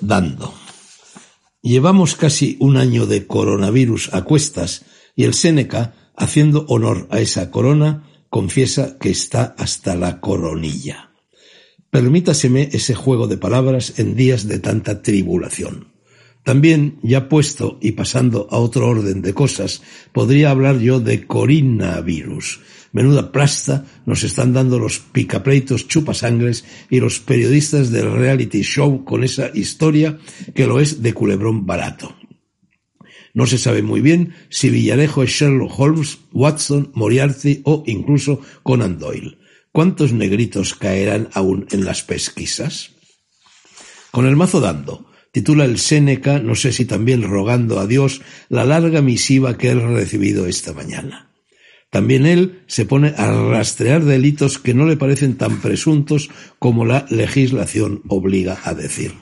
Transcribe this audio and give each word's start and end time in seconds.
Dando. 0.00 0.52
Llevamos 1.62 2.16
casi 2.16 2.56
un 2.60 2.76
año 2.76 3.06
de 3.06 3.26
coronavirus 3.26 4.12
a 4.12 4.22
cuestas 4.22 4.84
y 5.14 5.24
el 5.24 5.34
Séneca, 5.34 5.94
haciendo 6.16 6.66
honor 6.68 7.06
a 7.10 7.20
esa 7.20 7.50
corona, 7.50 8.08
confiesa 8.28 8.98
que 8.98 9.10
está 9.10 9.54
hasta 9.58 9.94
la 9.94 10.20
coronilla. 10.20 11.12
Permítaseme 11.90 12.70
ese 12.72 12.94
juego 12.94 13.26
de 13.26 13.36
palabras 13.36 13.98
en 13.98 14.16
días 14.16 14.48
de 14.48 14.58
tanta 14.58 15.02
tribulación. 15.02 15.92
También, 16.42 16.98
ya 17.02 17.28
puesto 17.28 17.78
y 17.80 17.92
pasando 17.92 18.48
a 18.50 18.58
otro 18.58 18.88
orden 18.88 19.22
de 19.22 19.32
cosas, 19.32 19.82
podría 20.12 20.50
hablar 20.50 20.78
yo 20.78 20.98
de 20.98 21.26
coronavirus. 21.26 22.60
Menuda 22.92 23.32
plasta 23.32 23.86
nos 24.04 24.22
están 24.22 24.52
dando 24.52 24.78
los 24.78 24.98
picapleitos 24.98 25.88
chupasangres 25.88 26.64
y 26.90 27.00
los 27.00 27.20
periodistas 27.20 27.90
del 27.90 28.12
reality 28.12 28.62
show 28.62 29.04
con 29.04 29.24
esa 29.24 29.50
historia 29.54 30.18
que 30.54 30.66
lo 30.66 30.78
es 30.78 31.02
de 31.02 31.14
culebrón 31.14 31.64
barato. 31.64 32.14
No 33.34 33.46
se 33.46 33.56
sabe 33.56 33.82
muy 33.82 34.02
bien 34.02 34.34
si 34.50 34.68
Villarejo 34.68 35.22
es 35.22 35.30
Sherlock 35.30 35.78
Holmes, 35.78 36.18
Watson, 36.32 36.92
Moriarty 36.94 37.62
o 37.64 37.82
incluso 37.86 38.40
Conan 38.62 38.98
Doyle. 38.98 39.38
¿Cuántos 39.72 40.12
negritos 40.12 40.74
caerán 40.74 41.30
aún 41.32 41.66
en 41.70 41.86
las 41.86 42.02
pesquisas? 42.02 42.90
Con 44.10 44.26
el 44.26 44.36
mazo 44.36 44.60
dando, 44.60 45.06
titula 45.32 45.64
el 45.64 45.78
Séneca, 45.78 46.40
no 46.40 46.54
sé 46.54 46.72
si 46.72 46.84
también 46.84 47.22
rogando 47.22 47.80
a 47.80 47.86
Dios, 47.86 48.20
la 48.50 48.66
larga 48.66 49.00
misiva 49.00 49.56
que 49.56 49.70
él 49.70 49.80
recibido 49.80 50.46
esta 50.46 50.74
mañana. 50.74 51.31
También 51.92 52.24
él 52.24 52.62
se 52.68 52.86
pone 52.86 53.12
a 53.18 53.30
rastrear 53.30 54.02
delitos 54.02 54.58
que 54.58 54.72
no 54.72 54.86
le 54.86 54.96
parecen 54.96 55.36
tan 55.36 55.60
presuntos 55.60 56.30
como 56.58 56.86
la 56.86 57.04
legislación 57.10 58.00
obliga 58.08 58.58
a 58.64 58.72
decir. 58.72 59.12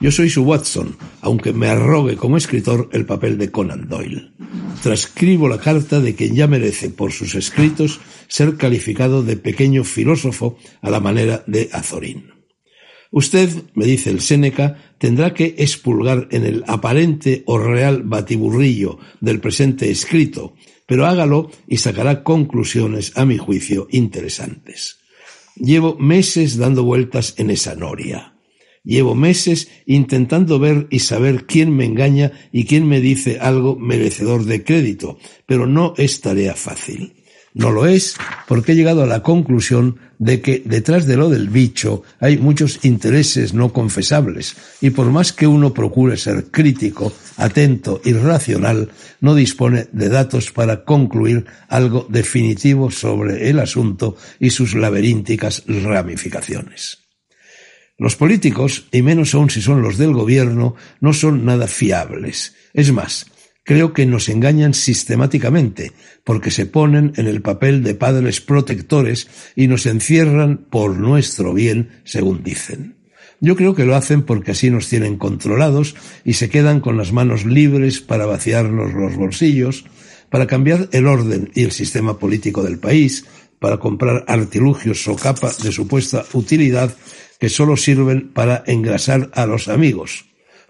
Yo 0.00 0.10
soy 0.10 0.30
su 0.30 0.42
Watson, 0.42 0.96
aunque 1.20 1.52
me 1.52 1.66
arrogue 1.66 2.16
como 2.16 2.38
escritor 2.38 2.88
el 2.94 3.04
papel 3.04 3.36
de 3.36 3.50
Conan 3.50 3.90
Doyle. 3.90 4.32
Transcribo 4.82 5.50
la 5.50 5.58
carta 5.58 6.00
de 6.00 6.14
quien 6.14 6.34
ya 6.34 6.46
merece 6.46 6.88
por 6.88 7.12
sus 7.12 7.34
escritos 7.34 8.00
ser 8.26 8.56
calificado 8.56 9.22
de 9.22 9.36
pequeño 9.36 9.84
filósofo 9.84 10.56
a 10.80 10.88
la 10.88 11.00
manera 11.00 11.44
de 11.46 11.68
Azorín. 11.74 12.32
Usted, 13.10 13.50
me 13.74 13.84
dice 13.84 14.08
el 14.08 14.22
Séneca, 14.22 14.94
tendrá 14.96 15.34
que 15.34 15.56
expulgar 15.58 16.28
en 16.30 16.46
el 16.46 16.64
aparente 16.68 17.42
o 17.44 17.58
real 17.58 18.02
batiburrillo 18.02 18.98
del 19.20 19.40
presente 19.40 19.90
escrito, 19.90 20.54
pero 20.88 21.04
hágalo 21.04 21.50
y 21.66 21.76
sacará 21.76 22.24
conclusiones, 22.24 23.12
a 23.14 23.26
mi 23.26 23.36
juicio, 23.36 23.88
interesantes. 23.90 24.96
Llevo 25.54 25.96
meses 25.98 26.56
dando 26.56 26.82
vueltas 26.82 27.34
en 27.36 27.50
esa 27.50 27.74
noria. 27.74 28.32
Llevo 28.84 29.14
meses 29.14 29.68
intentando 29.84 30.58
ver 30.58 30.86
y 30.90 31.00
saber 31.00 31.44
quién 31.44 31.76
me 31.76 31.84
engaña 31.84 32.32
y 32.52 32.64
quién 32.64 32.88
me 32.88 33.02
dice 33.02 33.38
algo 33.38 33.76
merecedor 33.76 34.46
de 34.46 34.64
crédito, 34.64 35.18
pero 35.44 35.66
no 35.66 35.92
es 35.98 36.22
tarea 36.22 36.54
fácil. 36.54 37.12
No 37.52 37.70
lo 37.70 37.84
es 37.84 38.16
porque 38.46 38.72
he 38.72 38.74
llegado 38.74 39.02
a 39.02 39.06
la 39.06 39.22
conclusión 39.22 39.98
de 40.18 40.40
que 40.40 40.62
detrás 40.64 41.06
de 41.06 41.16
lo 41.16 41.30
del 41.30 41.48
bicho 41.48 42.02
hay 42.20 42.38
muchos 42.38 42.84
intereses 42.84 43.54
no 43.54 43.72
confesables 43.72 44.56
y 44.80 44.90
por 44.90 45.10
más 45.10 45.32
que 45.32 45.46
uno 45.46 45.72
procure 45.72 46.16
ser 46.16 46.46
crítico, 46.50 47.12
atento 47.36 48.00
y 48.04 48.12
racional, 48.12 48.90
no 49.20 49.34
dispone 49.34 49.86
de 49.92 50.08
datos 50.08 50.50
para 50.50 50.84
concluir 50.84 51.46
algo 51.68 52.06
definitivo 52.08 52.90
sobre 52.90 53.48
el 53.48 53.60
asunto 53.60 54.16
y 54.40 54.50
sus 54.50 54.74
laberínticas 54.74 55.64
ramificaciones. 55.66 56.98
Los 57.96 58.14
políticos, 58.14 58.86
y 58.92 59.02
menos 59.02 59.34
aún 59.34 59.50
si 59.50 59.60
son 59.60 59.82
los 59.82 59.98
del 59.98 60.12
gobierno, 60.12 60.76
no 61.00 61.12
son 61.12 61.44
nada 61.44 61.66
fiables. 61.66 62.54
Es 62.72 62.92
más, 62.92 63.26
creo 63.68 63.92
que 63.92 64.06
nos 64.06 64.30
engañan 64.30 64.72
sistemáticamente, 64.72 65.92
porque 66.24 66.50
se 66.50 66.64
ponen 66.64 67.12
en 67.16 67.26
el 67.26 67.42
papel 67.42 67.82
de 67.82 67.94
padres 67.94 68.40
protectores 68.40 69.28
y 69.56 69.68
nos 69.68 69.84
encierran 69.84 70.56
por 70.70 70.96
nuestro 70.96 71.52
bien, 71.52 71.90
según 72.04 72.42
dicen. 72.42 72.96
Yo 73.40 73.56
creo 73.56 73.74
que 73.74 73.84
lo 73.84 73.94
hacen 73.94 74.22
porque 74.22 74.52
así 74.52 74.70
nos 74.70 74.88
tienen 74.88 75.18
controlados 75.18 75.96
y 76.24 76.32
se 76.32 76.48
quedan 76.48 76.80
con 76.80 76.96
las 76.96 77.12
manos 77.12 77.44
libres 77.44 78.00
para 78.00 78.24
vaciarnos 78.24 78.94
los 78.94 79.16
bolsillos, 79.16 79.84
para 80.30 80.46
cambiar 80.46 80.88
el 80.92 81.06
orden 81.06 81.50
y 81.54 81.64
el 81.64 81.72
sistema 81.72 82.18
político 82.18 82.62
del 82.62 82.78
país, 82.78 83.26
para 83.58 83.76
comprar 83.76 84.24
artilugios 84.28 85.06
o 85.08 85.14
capa 85.14 85.52
de 85.62 85.72
supuesta 85.72 86.24
utilidad 86.32 86.96
que 87.38 87.50
solo 87.50 87.76
sirven 87.76 88.30
para 88.32 88.64
engrasar 88.66 89.28
a 89.34 89.44
los 89.44 89.68
amigos. 89.68 90.24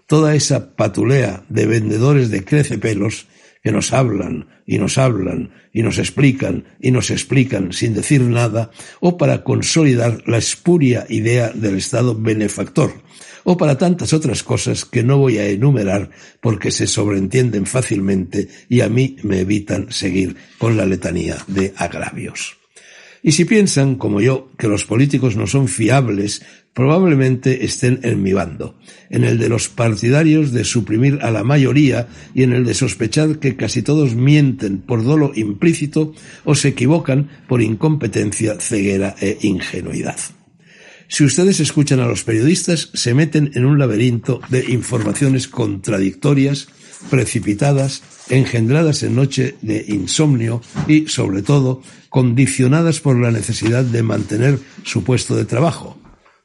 Toda 0.09 0.33
esa 0.33 0.75
patulea 0.75 1.43
de 1.49 1.67
vendedores 1.67 2.31
de 2.31 2.43
crecepelos 2.43 3.27
que 3.61 3.71
nos 3.71 3.93
hablan 3.93 4.47
y 4.65 4.79
nos 4.79 4.97
hablan 4.97 5.51
y 5.71 5.83
nos 5.83 5.99
explican 5.99 6.65
y 6.81 6.89
nos 6.89 7.11
explican 7.11 7.73
sin 7.73 7.93
decir 7.93 8.21
nada, 8.21 8.71
o 9.01 9.19
para 9.19 9.43
consolidar 9.43 10.23
la 10.25 10.39
espuria 10.39 11.05
idea 11.09 11.49
del 11.49 11.77
Estado 11.77 12.15
benefactor, 12.19 13.03
o 13.43 13.55
para 13.55 13.77
tantas 13.77 14.11
otras 14.11 14.41
cosas 14.41 14.83
que 14.83 15.03
no 15.03 15.19
voy 15.19 15.37
a 15.37 15.47
enumerar 15.47 16.09
porque 16.41 16.71
se 16.71 16.87
sobreentienden 16.87 17.67
fácilmente 17.67 18.47
y 18.67 18.81
a 18.81 18.89
mí 18.89 19.15
me 19.21 19.41
evitan 19.41 19.91
seguir 19.91 20.35
con 20.57 20.75
la 20.75 20.87
letanía 20.87 21.37
de 21.45 21.71
agravios. 21.77 22.58
Y 23.21 23.33
si 23.33 23.45
piensan, 23.45 23.95
como 23.95 24.21
yo, 24.21 24.51
que 24.57 24.67
los 24.67 24.85
políticos 24.85 25.35
no 25.35 25.45
son 25.45 25.67
fiables, 25.67 26.41
probablemente 26.73 27.65
estén 27.65 27.99
en 28.03 28.23
mi 28.23 28.31
bando, 28.31 28.77
en 29.09 29.25
el 29.25 29.37
de 29.37 29.49
los 29.49 29.67
partidarios 29.67 30.53
de 30.53 30.63
suprimir 30.63 31.19
a 31.21 31.31
la 31.31 31.43
mayoría 31.43 32.07
y 32.33 32.43
en 32.43 32.53
el 32.53 32.63
de 32.63 32.73
sospechar 32.73 33.39
que 33.39 33.57
casi 33.57 33.81
todos 33.81 34.15
mienten 34.15 34.79
por 34.79 35.03
dolo 35.03 35.33
implícito 35.35 36.13
o 36.45 36.55
se 36.55 36.69
equivocan 36.69 37.29
por 37.47 37.61
incompetencia, 37.61 38.59
ceguera 38.59 39.15
e 39.19 39.37
ingenuidad. 39.41 40.17
Si 41.11 41.25
ustedes 41.25 41.59
escuchan 41.59 41.99
a 41.99 42.05
los 42.05 42.23
periodistas, 42.23 42.91
se 42.93 43.15
meten 43.15 43.51
en 43.55 43.65
un 43.65 43.79
laberinto 43.79 44.41
de 44.49 44.71
informaciones 44.71 45.47
contradictorias, 45.47 46.67
precipitadas, 47.09 48.03
engendradas 48.29 49.03
en 49.03 49.15
noche 49.15 49.55
de 49.61 49.85
insomnio 49.87 50.61
y, 50.87 51.07
sobre 51.07 51.41
todo, 51.41 51.81
condicionadas 52.09 52.99
por 52.99 53.19
la 53.19 53.31
necesidad 53.31 53.83
de 53.83 54.03
mantener 54.03 54.59
su 54.83 55.03
puesto 55.03 55.35
de 55.35 55.45
trabajo, 55.45 55.97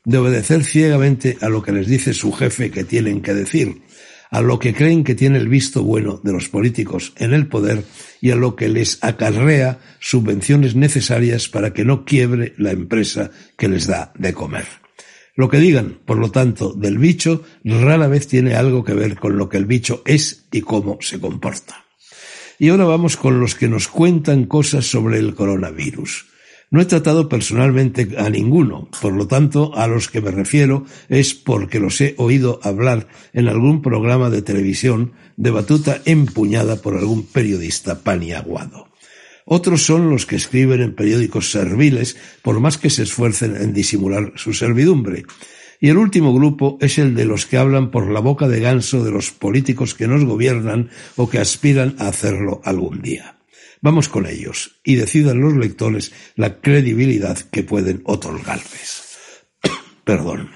de 0.04 0.18
obedecer 0.18 0.64
ciegamente 0.64 1.38
a 1.40 1.48
lo 1.48 1.62
que 1.62 1.72
les 1.72 1.86
dice 1.86 2.14
su 2.14 2.32
jefe 2.32 2.70
que 2.70 2.84
tienen 2.84 3.22
que 3.22 3.34
decir, 3.34 3.82
a 4.30 4.40
lo 4.40 4.58
que 4.58 4.74
creen 4.74 5.04
que 5.04 5.14
tiene 5.14 5.38
el 5.38 5.48
visto 5.48 5.82
bueno 5.82 6.20
de 6.22 6.32
los 6.32 6.48
políticos 6.48 7.12
en 7.16 7.32
el 7.34 7.46
poder 7.46 7.84
y 8.20 8.30
a 8.30 8.36
lo 8.36 8.56
que 8.56 8.68
les 8.68 8.98
acarrea 9.02 9.78
subvenciones 10.00 10.74
necesarias 10.74 11.48
para 11.48 11.72
que 11.72 11.84
no 11.84 12.04
quiebre 12.04 12.54
la 12.58 12.72
empresa 12.72 13.30
que 13.56 13.68
les 13.68 13.86
da 13.86 14.12
de 14.18 14.32
comer. 14.32 14.83
Lo 15.36 15.48
que 15.48 15.58
digan, 15.58 15.98
por 16.04 16.18
lo 16.18 16.30
tanto, 16.30 16.72
del 16.72 16.98
bicho 16.98 17.42
rara 17.64 18.06
vez 18.06 18.28
tiene 18.28 18.54
algo 18.54 18.84
que 18.84 18.94
ver 18.94 19.16
con 19.16 19.36
lo 19.36 19.48
que 19.48 19.56
el 19.56 19.66
bicho 19.66 20.02
es 20.06 20.46
y 20.52 20.60
cómo 20.60 20.98
se 21.00 21.18
comporta. 21.18 21.84
Y 22.58 22.68
ahora 22.68 22.84
vamos 22.84 23.16
con 23.16 23.40
los 23.40 23.56
que 23.56 23.68
nos 23.68 23.88
cuentan 23.88 24.44
cosas 24.44 24.86
sobre 24.86 25.18
el 25.18 25.34
coronavirus. 25.34 26.26
No 26.70 26.80
he 26.80 26.86
tratado 26.86 27.28
personalmente 27.28 28.08
a 28.16 28.30
ninguno, 28.30 28.88
por 29.00 29.12
lo 29.12 29.26
tanto, 29.26 29.76
a 29.76 29.86
los 29.86 30.08
que 30.08 30.20
me 30.20 30.30
refiero 30.30 30.84
es 31.08 31.34
porque 31.34 31.78
los 31.78 32.00
he 32.00 32.14
oído 32.16 32.60
hablar 32.62 33.08
en 33.32 33.48
algún 33.48 33.82
programa 33.82 34.30
de 34.30 34.42
televisión 34.42 35.12
de 35.36 35.50
batuta 35.50 36.00
empuñada 36.04 36.76
por 36.76 36.96
algún 36.96 37.24
periodista 37.26 38.00
paniaguado. 38.00 38.93
Otros 39.44 39.82
son 39.82 40.08
los 40.08 40.24
que 40.26 40.36
escriben 40.36 40.80
en 40.80 40.94
periódicos 40.94 41.50
serviles, 41.50 42.16
por 42.42 42.60
más 42.60 42.78
que 42.78 42.90
se 42.90 43.02
esfuercen 43.02 43.56
en 43.56 43.74
disimular 43.74 44.32
su 44.36 44.54
servidumbre. 44.54 45.24
Y 45.80 45.90
el 45.90 45.98
último 45.98 46.32
grupo 46.32 46.78
es 46.80 46.98
el 46.98 47.14
de 47.14 47.26
los 47.26 47.44
que 47.44 47.58
hablan 47.58 47.90
por 47.90 48.10
la 48.10 48.20
boca 48.20 48.48
de 48.48 48.60
ganso 48.60 49.04
de 49.04 49.10
los 49.10 49.32
políticos 49.32 49.94
que 49.94 50.08
nos 50.08 50.24
gobiernan 50.24 50.88
o 51.16 51.28
que 51.28 51.38
aspiran 51.38 51.96
a 51.98 52.08
hacerlo 52.08 52.62
algún 52.64 53.02
día. 53.02 53.38
Vamos 53.82 54.08
con 54.08 54.26
ellos 54.26 54.80
y 54.82 54.94
decidan 54.94 55.40
los 55.40 55.54
lectores 55.54 56.12
la 56.36 56.62
credibilidad 56.62 57.38
que 57.38 57.62
pueden 57.62 58.00
otorgarles. 58.04 59.18
Perdón. 60.04 60.50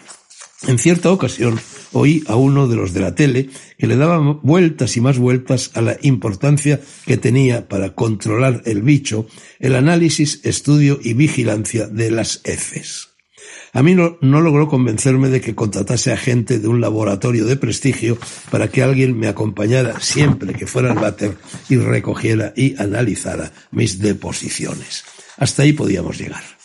En 0.67 0.79
cierta 0.79 1.13
ocasión 1.13 1.61
oí 1.93 2.23
a 2.27 2.37
uno 2.37 2.69
de 2.69 2.77
los 2.77 2.93
de 2.93 3.01
la 3.01 3.15
tele 3.15 3.49
que 3.79 3.87
le 3.87 3.97
daba 3.97 4.19
vueltas 4.43 4.97
y 4.97 5.01
más 5.01 5.19
vueltas 5.19 5.71
a 5.75 5.81
la 5.81 5.97
importancia 6.03 6.81
que 7.07 7.17
tenía 7.17 7.69
para 7.69 7.95
controlar 7.95 8.63
el 8.67 8.83
bicho 8.83 9.27
el 9.59 9.75
análisis, 9.75 10.41
estudio 10.45 10.99
y 11.03 11.15
vigilancia 11.15 11.87
de 11.87 12.11
las 12.11 12.41
heces. 12.45 13.09
A 13.73 13.83
mí 13.83 13.95
no, 13.95 14.17
logró 14.21 14.67
convencerme 14.67 15.29
de 15.29 15.41
que 15.41 15.55
contratase 15.55 16.13
a 16.13 16.17
gente 16.17 16.59
de 16.59 16.69
un 16.69 16.81
laboratorio 16.81 17.45
de 17.45 17.57
prestigio 17.57 18.19
para 18.51 18.69
que 18.69 18.83
alguien 18.83 19.19
me 19.19 19.29
acompañara 19.29 20.01
siempre 20.01 20.55
que 20.55 20.67
fuera 20.67 20.93
al 20.93 20.99
váter 20.99 21.37
y 21.69 21.77
recogiera 21.77 22.53
y 22.57 22.81
analizara 22.81 23.53
mis 23.71 23.99
deposiciones. 23.99 25.05
Hasta 25.37 25.63
ahí 25.63 25.73
podíamos 25.73 26.19
llegar. 26.19 26.58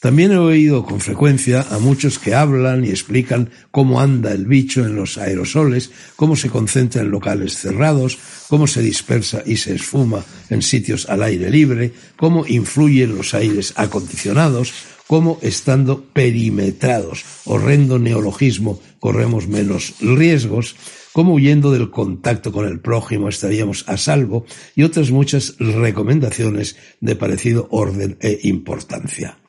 También 0.00 0.32
he 0.32 0.38
oído 0.38 0.86
con 0.86 0.98
frecuencia 0.98 1.60
a 1.60 1.78
muchos 1.78 2.18
que 2.18 2.34
hablan 2.34 2.86
y 2.86 2.88
explican 2.88 3.50
cómo 3.70 4.00
anda 4.00 4.32
el 4.32 4.46
bicho 4.46 4.82
en 4.82 4.96
los 4.96 5.18
aerosoles, 5.18 5.90
cómo 6.16 6.36
se 6.36 6.48
concentra 6.48 7.02
en 7.02 7.10
locales 7.10 7.58
cerrados, 7.58 8.18
cómo 8.48 8.66
se 8.66 8.80
dispersa 8.80 9.42
y 9.44 9.58
se 9.58 9.74
esfuma 9.74 10.24
en 10.48 10.62
sitios 10.62 11.06
al 11.10 11.22
aire 11.22 11.50
libre, 11.50 11.92
cómo 12.16 12.46
influye 12.46 13.02
en 13.02 13.14
los 13.14 13.34
aires 13.34 13.74
acondicionados, 13.76 14.72
cómo 15.06 15.38
estando 15.42 16.02
perimetrados, 16.02 17.26
horrendo 17.44 17.98
neologismo, 17.98 18.80
corremos 19.00 19.48
menos 19.48 19.96
riesgos, 20.00 20.76
cómo 21.12 21.34
huyendo 21.34 21.72
del 21.72 21.90
contacto 21.90 22.52
con 22.52 22.64
el 22.64 22.80
prójimo 22.80 23.28
estaríamos 23.28 23.84
a 23.86 23.98
salvo 23.98 24.46
y 24.74 24.82
otras 24.82 25.10
muchas 25.10 25.56
recomendaciones 25.58 26.76
de 27.00 27.16
parecido 27.16 27.68
orden 27.70 28.16
e 28.22 28.38
importancia. 28.44 29.39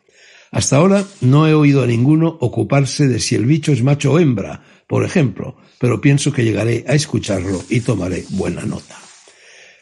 Hasta 0.51 0.75
ahora 0.75 1.05
no 1.22 1.48
he 1.48 1.53
oído 1.53 1.81
a 1.81 1.88
ninguno 1.88 2.38
ocuparse 2.41 3.08
de 3.08 3.22
si 3.22 3.36
el 3.36 3.46
bicho 3.46 3.72
es 3.72 3.84
macho 3.84 4.12
o 4.12 4.20
hembra, 4.20 4.63
por 4.86 5.05
ejemplo, 5.05 5.55
pero 5.79 6.01
pienso 6.01 6.34
que 6.34 6.43
llegaré 6.43 6.84
a 6.89 6.93
escucharlo 6.93 7.63
y 7.70 7.79
tomaré 7.79 8.25
buena 8.31 8.63
nota. 8.63 8.98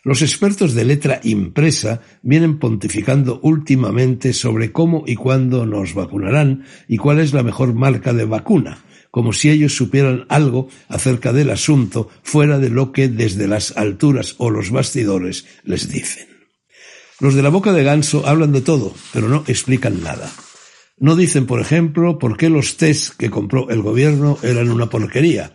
Los 0.03 0.21
expertos 0.21 0.75
de 0.75 0.85
letra 0.85 1.19
impresa 1.23 2.01
vienen 2.21 2.59
pontificando 2.59 3.39
últimamente 3.41 4.31
sobre 4.31 4.71
cómo 4.71 5.03
y 5.07 5.15
cuándo 5.15 5.65
nos 5.65 5.95
vacunarán 5.95 6.65
y 6.87 6.97
cuál 6.97 7.19
es 7.19 7.33
la 7.33 7.43
mejor 7.43 7.73
marca 7.73 8.13
de 8.13 8.25
vacuna, 8.25 8.85
como 9.09 9.33
si 9.33 9.49
ellos 9.49 9.75
supieran 9.75 10.25
algo 10.29 10.69
acerca 10.87 11.33
del 11.33 11.49
asunto 11.49 12.09
fuera 12.21 12.59
de 12.59 12.69
lo 12.69 12.91
que 12.91 13.07
desde 13.07 13.47
las 13.47 13.75
alturas 13.75 14.35
o 14.37 14.51
los 14.51 14.69
bastidores 14.69 15.47
les 15.63 15.89
dicen. 15.89 16.27
Los 17.19 17.33
de 17.33 17.41
la 17.41 17.49
boca 17.49 17.73
de 17.73 17.83
ganso 17.83 18.25
hablan 18.27 18.53
de 18.53 18.61
todo, 18.61 18.93
pero 19.11 19.27
no 19.27 19.43
explican 19.47 20.01
nada. 20.01 20.31
No 20.99 21.15
dicen, 21.15 21.45
por 21.45 21.61
ejemplo, 21.61 22.19
por 22.19 22.35
qué 22.35 22.49
los 22.49 22.75
test 22.75 23.15
que 23.15 23.29
compró 23.29 23.69
el 23.69 23.81
gobierno 23.81 24.37
eran 24.43 24.69
una 24.69 24.89
porquería. 24.89 25.53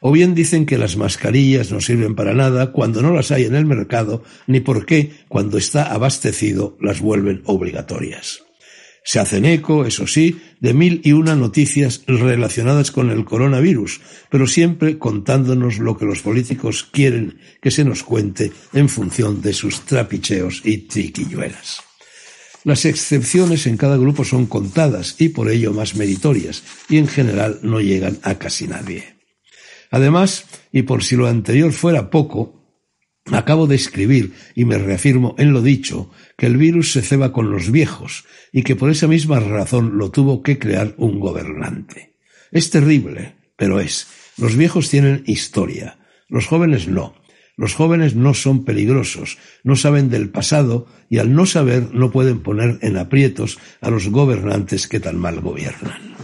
O 0.00 0.12
bien 0.12 0.34
dicen 0.34 0.64
que 0.64 0.78
las 0.78 0.96
mascarillas 0.96 1.70
no 1.70 1.80
sirven 1.80 2.14
para 2.14 2.32
nada 2.32 2.72
cuando 2.72 3.02
no 3.02 3.12
las 3.12 3.30
hay 3.30 3.44
en 3.44 3.54
el 3.54 3.66
mercado, 3.66 4.22
ni 4.46 4.60
por 4.60 4.86
qué, 4.86 5.12
cuando 5.28 5.58
está 5.58 5.92
abastecido, 5.92 6.78
las 6.80 7.00
vuelven 7.00 7.42
obligatorias. 7.44 8.44
Se 9.04 9.18
hacen 9.18 9.44
eco, 9.44 9.84
eso 9.84 10.06
sí, 10.06 10.40
de 10.60 10.74
mil 10.74 11.00
y 11.04 11.12
una 11.12 11.34
noticias 11.34 12.02
relacionadas 12.06 12.90
con 12.90 13.10
el 13.10 13.24
coronavirus, 13.24 14.00
pero 14.30 14.46
siempre 14.46 14.98
contándonos 14.98 15.78
lo 15.78 15.96
que 15.96 16.04
los 16.04 16.20
políticos 16.20 16.86
quieren 16.90 17.38
que 17.60 17.70
se 17.70 17.84
nos 17.84 18.02
cuente 18.02 18.52
en 18.72 18.88
función 18.88 19.40
de 19.42 19.52
sus 19.52 19.80
trapicheos 19.82 20.60
y 20.64 20.78
triquilluelas. 20.78 21.87
Las 22.68 22.84
excepciones 22.84 23.66
en 23.66 23.78
cada 23.78 23.96
grupo 23.96 24.24
son 24.24 24.44
contadas 24.44 25.16
y 25.18 25.30
por 25.30 25.50
ello 25.50 25.72
más 25.72 25.96
meritorias, 25.96 26.62
y 26.90 26.98
en 26.98 27.08
general 27.08 27.60
no 27.62 27.80
llegan 27.80 28.18
a 28.22 28.34
casi 28.34 28.68
nadie. 28.68 29.16
Además, 29.90 30.44
y 30.70 30.82
por 30.82 31.02
si 31.02 31.16
lo 31.16 31.28
anterior 31.28 31.72
fuera 31.72 32.10
poco, 32.10 32.62
acabo 33.32 33.66
de 33.66 33.76
escribir, 33.76 34.34
y 34.54 34.66
me 34.66 34.76
reafirmo 34.76 35.34
en 35.38 35.54
lo 35.54 35.62
dicho, 35.62 36.10
que 36.36 36.44
el 36.44 36.58
virus 36.58 36.92
se 36.92 37.00
ceba 37.00 37.32
con 37.32 37.50
los 37.50 37.70
viejos, 37.70 38.26
y 38.52 38.64
que 38.64 38.76
por 38.76 38.90
esa 38.90 39.08
misma 39.08 39.40
razón 39.40 39.96
lo 39.96 40.10
tuvo 40.10 40.42
que 40.42 40.58
crear 40.58 40.94
un 40.98 41.20
gobernante. 41.20 42.16
Es 42.52 42.68
terrible, 42.68 43.36
pero 43.56 43.80
es. 43.80 44.08
Los 44.36 44.56
viejos 44.56 44.90
tienen 44.90 45.22
historia, 45.24 46.00
los 46.28 46.46
jóvenes 46.46 46.86
no, 46.86 47.14
los 47.58 47.74
jóvenes 47.74 48.14
no 48.14 48.32
son 48.34 48.64
peligrosos, 48.64 49.36
no 49.64 49.74
saben 49.74 50.08
del 50.08 50.30
pasado 50.30 50.86
y 51.10 51.18
al 51.18 51.34
no 51.34 51.44
saber 51.44 51.92
no 51.92 52.10
pueden 52.12 52.40
poner 52.40 52.78
en 52.82 52.96
aprietos 52.96 53.58
a 53.80 53.90
los 53.90 54.08
gobernantes 54.08 54.86
que 54.86 55.00
tan 55.00 55.18
mal 55.18 55.40
gobiernan. 55.40 56.14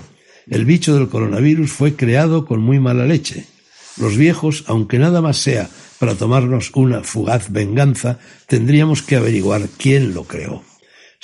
El 0.47 0.65
bicho 0.65 0.95
del 0.95 1.09
coronavirus 1.09 1.73
fue 1.73 1.97
creado 1.97 2.47
con 2.47 2.61
muy 2.61 2.79
mala 2.79 3.05
leche. 3.05 3.47
Los 3.97 4.17
viejos, 4.17 4.65
aunque 4.69 4.99
nada 4.99 5.21
más 5.21 5.39
sea 5.39 5.69
para 5.99 6.15
tomarnos 6.15 6.71
una 6.75 7.03
fugaz 7.03 7.51
venganza, 7.51 8.19
tendríamos 8.47 9.03
que 9.03 9.17
averiguar 9.17 9.63
quién 9.77 10.15
lo 10.15 10.25
creó. 10.25 10.63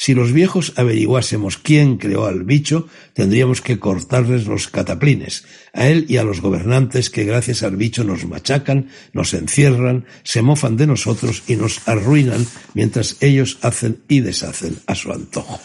Si 0.00 0.14
los 0.14 0.32
viejos 0.32 0.72
averiguásemos 0.76 1.58
quién 1.58 1.98
creó 1.98 2.24
al 2.24 2.44
bicho, 2.44 2.88
tendríamos 3.12 3.60
que 3.60 3.78
cortarles 3.78 4.46
los 4.46 4.66
cataplines, 4.68 5.44
a 5.74 5.88
él 5.88 6.06
y 6.08 6.16
a 6.16 6.24
los 6.24 6.40
gobernantes 6.40 7.10
que 7.10 7.24
gracias 7.24 7.62
al 7.62 7.76
bicho 7.76 8.02
nos 8.02 8.24
machacan, 8.24 8.88
nos 9.12 9.34
encierran, 9.34 10.06
se 10.22 10.40
mofan 10.40 10.78
de 10.78 10.86
nosotros 10.86 11.42
y 11.48 11.56
nos 11.56 11.86
arruinan 11.86 12.46
mientras 12.72 13.18
ellos 13.20 13.58
hacen 13.60 14.00
y 14.08 14.20
deshacen 14.20 14.78
a 14.86 14.94
su 14.94 15.12
antojo. 15.12 15.60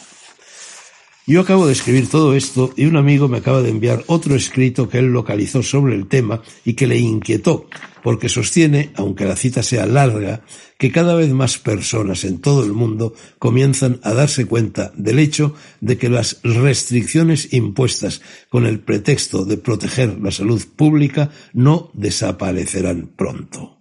Yo 1.26 1.40
acabo 1.40 1.66
de 1.66 1.72
escribir 1.72 2.10
todo 2.10 2.36
esto 2.36 2.74
y 2.76 2.88
un 2.88 2.98
amigo 2.98 3.30
me 3.30 3.38
acaba 3.38 3.62
de 3.62 3.70
enviar 3.70 4.04
otro 4.08 4.36
escrito 4.36 4.90
que 4.90 5.00
él 5.00 5.14
localizó 5.14 5.64
sobre 5.64 5.96
el 5.96 6.08
tema 6.08 6.42
y 6.66 6.74
que 6.74 6.88
le 6.88 6.98
inquietó, 6.98 7.70
porque 8.06 8.30
sostiene, 8.30 8.92
aunque 8.94 9.26
la 9.26 9.36
cita 9.36 9.64
sea 9.64 9.88
larga, 9.88 10.44
que 10.78 10.92
cada 10.92 11.16
vez 11.16 11.32
más 11.32 11.58
personas 11.58 12.24
en 12.24 12.38
todo 12.38 12.64
el 12.64 12.72
mundo 12.72 13.16
comienzan 13.40 14.00
a 14.04 14.14
darse 14.14 14.46
cuenta 14.46 14.92
del 14.96 15.18
hecho 15.18 15.56
de 15.82 15.98
que 15.98 16.08
las 16.08 16.40
restricciones 16.44 17.52
impuestas 17.52 18.22
con 18.48 18.68
el 18.68 18.80
pretexto 18.80 19.44
de 19.44 19.58
proteger 19.58 20.20
la 20.22 20.30
salud 20.30 20.62
pública 20.76 21.32
no 21.54 21.90
desaparecerán 21.96 23.10
pronto 23.16 23.72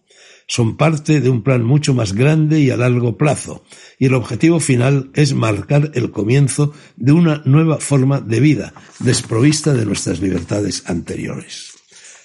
son 0.46 0.76
parte 0.76 1.22
de 1.22 1.30
un 1.30 1.42
plan 1.42 1.64
mucho 1.64 1.94
más 1.94 2.12
grande 2.12 2.60
y 2.60 2.68
a 2.68 2.76
largo 2.76 3.16
plazo, 3.16 3.64
y 3.98 4.04
el 4.06 4.14
objetivo 4.14 4.60
final 4.60 5.10
es 5.14 5.32
marcar 5.32 5.90
el 5.94 6.10
comienzo 6.10 6.74
de 6.96 7.12
una 7.12 7.40
nueva 7.46 7.78
forma 7.78 8.20
de 8.20 8.40
vida, 8.40 8.74
desprovista 9.00 9.72
de 9.72 9.86
nuestras 9.86 10.20
libertades 10.20 10.84
anteriores. 10.86 11.73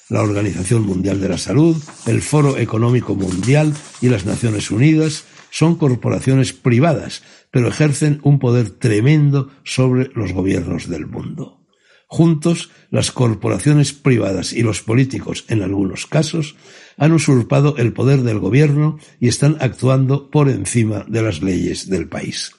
La 0.10 0.24
Organización 0.24 0.88
Mundial 0.88 1.22
de 1.22 1.30
la 1.30 1.38
Salud, 1.38 1.78
el 2.08 2.24
Foro 2.24 2.58
Económico 2.58 3.13
Mundial 3.13 3.75
y 4.01 4.10
las 4.10 4.25
Naciones 4.25 4.72
Unidas 4.72 5.25
son 5.51 5.75
corporaciones 5.75 6.51
privadas, 6.51 7.22
pero 7.51 7.68
ejercen 7.68 8.20
un 8.24 8.39
poder 8.39 8.72
tremendo 8.72 9.51
sobre 9.63 10.10
los 10.16 10.34
gobiernos 10.34 10.89
del 10.89 11.06
mundo. 11.06 11.60
Juntos, 12.08 12.72
las 12.89 13.12
corporaciones 13.12 13.94
privadas 13.94 14.51
y 14.51 14.63
los 14.63 14.82
políticos, 14.82 15.46
en 15.48 15.62
algunos 15.62 16.08
casos, 16.08 16.56
han 16.98 17.12
usurpado 17.12 17.78
el 17.78 17.94
poder 17.94 18.24
del 18.24 18.39
gobierno 18.39 18.98
y 19.20 19.28
están 19.28 19.58
actuando 19.60 20.32
por 20.32 20.50
encima 20.50 21.06
de 21.08 21.22
las 21.22 21.44
leyes 21.44 21.88
del 21.88 22.10
país. 22.10 22.54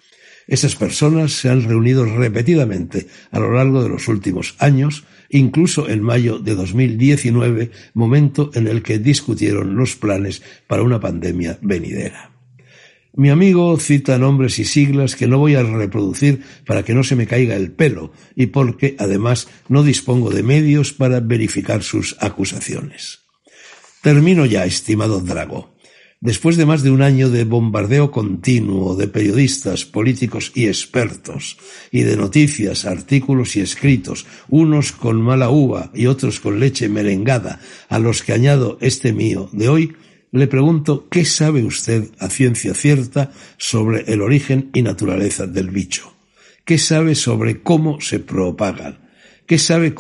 Esas 0.47 0.75
personas 0.75 1.33
se 1.33 1.49
han 1.49 1.63
reunido 1.63 2.05
repetidamente 2.05 3.07
a 3.31 3.39
lo 3.39 3.53
largo 3.53 3.83
de 3.83 3.89
los 3.89 4.09
últimos 4.09 4.57
años, 4.59 5.05
incluso 5.29 5.89
en 5.89 6.03
mayo 6.03 6.39
de 6.39 6.55
2019, 6.55 7.71
momento 7.95 8.51
en 8.55 8.67
el 8.67 8.83
que 8.83 8.99
discutieron 8.99 9.77
los 9.77 9.97
planes 9.97 10.43
para 10.67 10.83
una 10.83 11.01
pandemia 11.01 11.59
venidera. 11.63 12.31
Mi 13.13 13.29
amigo 13.29 13.77
cita 13.79 14.19
nombres 14.19 14.59
y 14.61 14.65
siglas 14.65 15.17
que 15.17 15.27
no 15.27 15.39
voy 15.39 15.57
a 15.57 15.65
reproducir 15.65 16.43
para 16.65 16.85
que 16.85 16.95
no 16.95 17.03
se 17.03 17.17
me 17.17 17.27
caiga 17.27 17.57
el 17.57 17.73
pelo 17.73 18.13
y 18.37 18.47
porque, 18.47 18.95
además, 18.99 19.49
no 19.69 19.83
dispongo 19.83 20.31
de 20.31 20.45
medios 20.45 20.93
para 20.93 21.19
verificar 21.19 21.83
sus 21.83 22.17
acusaciones. 22.21 23.21
Termino 24.03 24.47
ya, 24.47 24.65
estimado 24.65 25.21
Drago. 25.21 25.75
Después 26.23 26.59
de 26.59 26.67
más 26.67 26.83
de 26.83 26.91
un 26.91 27.01
año 27.01 27.31
de 27.31 27.45
bombardeo 27.45 28.11
continuo 28.11 28.95
de 28.95 29.09
periodistas, 29.09 29.87
políticos 29.87 30.53
y 30.55 30.67
expertos, 30.67 31.57
y 31.91 32.03
de 32.03 32.19
noticias, 32.19 32.85
artículos 32.85 33.57
y 33.57 33.61
escritos, 33.61 34.27
unos 34.51 34.93
con 34.93 35.23
mala 35.23 35.49
uva 35.49 35.91
y 35.95 36.09
otros 36.09 36.39
con 36.39 36.61
leche 36.61 36.91
merengada, 36.91 37.59
a 37.89 37.99
los 37.99 38.23
que 38.23 38.35
añado 38.35 38.77
este 38.83 39.15
mío 39.15 39.49
de 39.53 39.71
hoy, 39.71 39.97
le 40.31 40.47
pregunto 40.47 41.09
qué 41.09 41.25
sabe 41.25 41.65
usted 41.65 42.11
a 42.19 42.29
ciencia 42.29 42.75
cierta 42.75 43.33
sobre 43.57 44.03
el 44.13 44.21
origen 44.21 44.69
y 44.75 44.83
naturaleza 44.83 45.47
del 45.47 45.71
bicho. 45.71 46.13
¿Qué 46.67 46.77
sabe 46.77 47.15
sobre 47.15 47.63
cómo 47.63 47.99
se 48.03 48.19
propagan? 48.19 49.09
¿Qué 49.47 49.57
sabe 49.57 49.95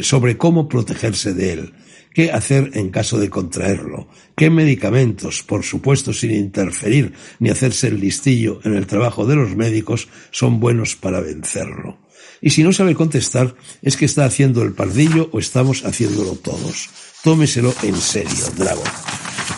sobre 0.00 0.38
cómo 0.38 0.68
protegerse 0.70 1.34
de 1.34 1.52
él? 1.52 1.74
¿Qué 2.14 2.30
hacer 2.30 2.70
en 2.74 2.90
caso 2.90 3.18
de 3.18 3.28
contraerlo? 3.28 4.06
¿Qué 4.36 4.48
medicamentos, 4.48 5.42
por 5.42 5.64
supuesto 5.64 6.12
sin 6.12 6.30
interferir 6.30 7.12
ni 7.40 7.50
hacerse 7.50 7.88
el 7.88 8.00
listillo 8.00 8.60
en 8.62 8.74
el 8.74 8.86
trabajo 8.86 9.26
de 9.26 9.34
los 9.34 9.56
médicos, 9.56 10.08
son 10.30 10.60
buenos 10.60 10.94
para 10.94 11.20
vencerlo? 11.20 11.98
Y 12.40 12.50
si 12.50 12.62
no 12.62 12.72
sabe 12.72 12.94
contestar, 12.94 13.56
es 13.82 13.96
que 13.96 14.04
está 14.04 14.24
haciendo 14.24 14.62
el 14.62 14.74
pardillo 14.74 15.28
o 15.32 15.40
estamos 15.40 15.84
haciéndolo 15.84 16.36
todos. 16.36 16.88
Tómeselo 17.24 17.74
en 17.82 17.96
serio, 17.96 18.44
Drago. 18.56 18.84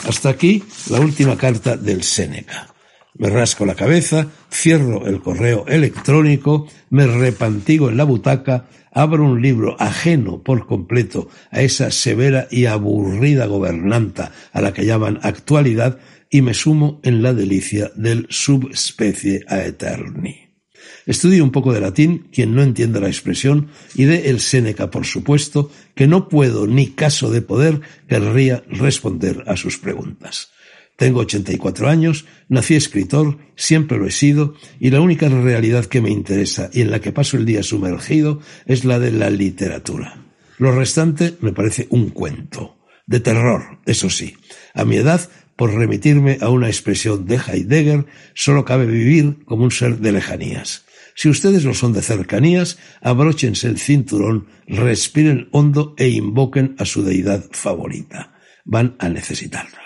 Hasta 0.09 0.31
aquí 0.31 0.63
la 0.89 1.01
última 1.01 1.37
carta 1.37 1.77
del 1.77 2.03
Séneca. 2.03 2.75
Me 3.19 3.29
rasco 3.29 3.67
la 3.67 3.75
cabeza, 3.75 4.29
cierro 4.51 5.07
el 5.07 5.21
correo 5.21 5.67
electrónico, 5.67 6.69
me 6.91 7.07
repantigo 7.07 7.91
en 7.91 7.97
la 7.97 8.05
butaca, 8.05 8.67
abro 8.97 9.25
un 9.25 9.43
libro 9.43 9.77
ajeno 9.79 10.43
por 10.43 10.67
completo 10.67 11.29
a 11.51 11.61
esa 11.61 11.91
severa 11.91 12.49
y 12.51 12.65
aburrida 12.65 13.45
gobernanta 13.45 14.33
a 14.53 14.63
la 14.63 14.73
que 14.73 14.87
llaman 14.87 15.21
actualidad 15.23 15.99
y 16.31 16.41
me 16.41 16.55
sumo 16.55 16.99
en 17.05 17.23
la 17.23 17.35
delicia 17.35 17.93
del 17.95 18.27
subspecie 18.31 19.45
aeterni. 19.49 20.47
Estudie 21.05 21.43
un 21.43 21.51
poco 21.51 21.75
de 21.75 21.83
latín, 21.83 22.29
quien 22.33 22.55
no 22.55 22.63
entienda 22.63 22.99
la 22.99 23.09
expresión, 23.09 23.69
y 23.95 24.05
de 24.05 24.31
el 24.31 24.41
Séneca, 24.41 24.91
por 24.91 25.05
supuesto, 25.05 25.71
que 25.95 26.07
no 26.07 26.31
puedo, 26.31 26.67
ni 26.67 26.89
caso 26.89 27.31
de 27.31 27.43
poder, 27.43 27.83
querría 28.09 28.65
responder 28.71 29.45
a 29.47 29.59
sus 29.59 29.77
preguntas. 29.77 30.53
Tengo 30.97 31.21
84 31.21 31.89
años, 31.89 32.25
nací 32.49 32.75
escritor, 32.75 33.39
siempre 33.55 33.99
lo 33.99 34.07
he 34.07 34.11
sido, 34.11 34.55
y 34.81 34.91
la 34.91 35.01
única 35.01 35.29
realidad 35.29 35.85
que 35.85 36.01
me 36.01 36.11
interesa 36.11 36.71
y 36.73 36.81
en 36.81 36.91
la 36.91 37.01
que 37.01 37.13
paso 37.13 37.37
el 37.37 37.45
día 37.45 37.63
sumergido 37.63 38.41
es 38.65 38.85
la 38.85 38.99
de 38.99 39.13
la 39.13 39.29
literatura. 39.29 40.25
Lo 40.59 40.73
restante 40.73 41.35
me 41.41 41.53
parece 41.53 41.87
un 41.91 42.09
cuento, 42.09 42.79
de 43.07 43.21
terror, 43.21 43.79
eso 43.85 44.09
sí. 44.09 44.37
A 44.75 44.85
mi 44.85 44.97
edad, 44.97 45.29
por 45.55 45.75
remitirme 45.75 46.39
a 46.41 46.49
una 46.49 46.69
expresión 46.69 47.27
de 47.27 47.37
Heidegger, 47.37 48.07
solo 48.35 48.65
cabe 48.65 48.87
vivir 48.87 49.45
como 49.45 49.65
un 49.65 49.71
ser 49.71 49.99
de 49.99 50.13
lejanías. 50.13 50.85
Si 51.15 51.29
ustedes 51.29 51.65
lo 51.65 51.75
son 51.75 51.93
de 51.93 52.03
cercanías, 52.03 52.79
abróchense 53.01 53.69
el 53.69 53.79
cinturón, 53.79 54.49
respiren 54.67 55.49
hondo 55.51 55.95
e 55.97 56.09
invoquen 56.09 56.75
a 56.79 56.85
su 56.85 57.03
deidad 57.03 57.45
favorita. 57.53 58.35
Van 58.65 58.97
a 58.99 59.09
necesitarla. 59.09 59.86